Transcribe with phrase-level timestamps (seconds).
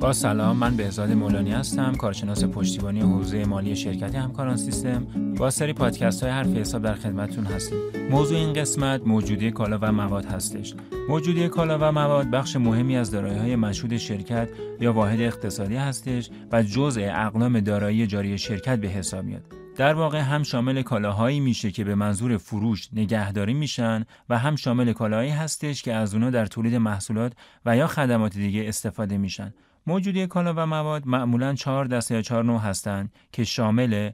[0.00, 5.06] با سلام من بهزاد مولانی هستم کارشناس پشتیبانی حوزه مالی شرکت همکاران سیستم.
[5.36, 7.78] با سری پادکست های حرف حساب در خدمتتون هستیم.
[8.10, 10.74] موضوع این قسمت موجودی کالا و مواد هستش.
[11.08, 14.48] موجودی کالا و مواد بخش مهمی از دارایی های مشهود شرکت
[14.80, 19.42] یا واحد اقتصادی هستش و جزء اقلام دارایی جاری شرکت به حساب میاد.
[19.76, 24.92] در واقع هم شامل کالاهایی میشه که به منظور فروش نگهداری میشن و هم شامل
[24.92, 27.32] کالاهایی هستش که از اونا در تولید محصولات
[27.66, 29.54] و یا خدمات دیگه استفاده میشن.
[29.90, 34.10] موجودی کالا و مواد معمولا چهار دسته یا چهار نوع هستند که شامل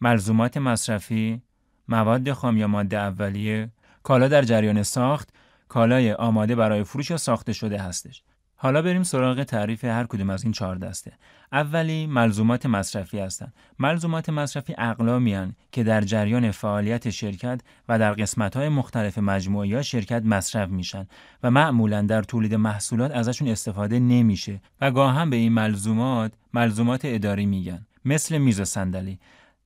[0.00, 1.42] ملزومات مصرفی،
[1.88, 3.70] مواد خام یا ماده اولیه،
[4.02, 5.28] کالا در جریان ساخت،
[5.68, 8.22] کالای آماده برای فروش یا ساخته شده هستش.
[8.60, 11.12] حالا بریم سراغ تعریف هر کدوم از این چهار دسته.
[11.52, 13.52] اولی ملزومات مصرفی هستند.
[13.78, 20.22] ملزومات مصرفی اقلامی که در جریان فعالیت شرکت و در قسمت‌های مختلف مجموعه یا شرکت
[20.24, 21.06] مصرف میشن
[21.42, 27.00] و معمولا در تولید محصولات ازشون استفاده نمیشه و گاه هم به این ملزومات ملزومات
[27.04, 27.86] اداری میگن.
[28.04, 29.18] مثل میز و صندلی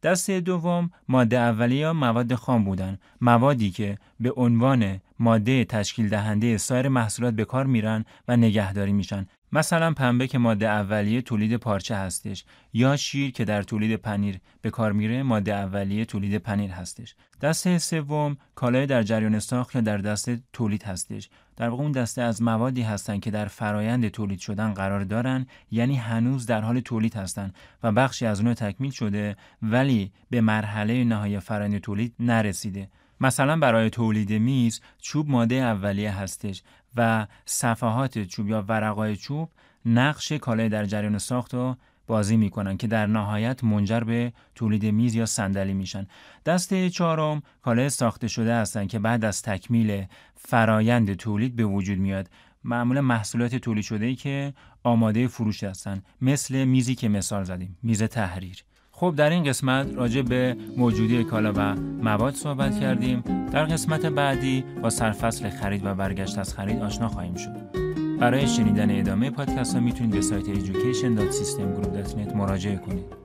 [0.03, 2.98] دسته دوم ماده اولیه یا مواد خام بودن.
[3.20, 9.27] موادی که به عنوان ماده تشکیل دهنده سایر محصولات به کار میرن و نگهداری میشن.
[9.53, 14.70] مثلا پنبه که ماده اولیه تولید پارچه هستش یا شیر که در تولید پنیر به
[14.70, 17.14] کار میره ماده اولیه تولید پنیر هستش.
[17.41, 21.28] دسته سوم کالای در جریان ساخت یا در دسته تولید هستش.
[21.56, 25.97] در واقع اون دسته از موادی هستند که در فرایند تولید شدن قرار دارن یعنی
[25.97, 31.41] هنوز در حال تولید هستند و بخشی از اونها تکمیل شده ولی به مرحله نهایی
[31.41, 32.89] فرایند تولید نرسیده.
[33.20, 36.62] مثلا برای تولید میز چوب ماده اولیه هستش
[36.97, 39.51] و صفحات چوب یا ورقای چوب
[39.87, 41.77] نقش کالای در جریان ساخت رو
[42.07, 46.07] بازی می‌کنن که در نهایت منجر به تولید میز یا صندلی میشن.
[46.47, 52.31] دسته چهارم کالای ساخته شده هستند که بعد از تکمیل فرایند تولید به وجود میاد.
[52.65, 56.03] معمولا محصولات تولید شده ای که آماده فروش هستن.
[56.21, 58.65] مثل میزی که مثال زدیم میز تحریر.
[59.03, 63.21] خب در این قسمت راجع به موجودی کالا و مواد صحبت کردیم.
[63.53, 67.51] در قسمت بعدی با سرفصل خرید و برگشت از خرید آشنا خواهیم شد.
[68.21, 73.22] برای شنیدن ادامه پادکست ها می‌تونید به سایت education.systemgroup.net مراجعه کنید.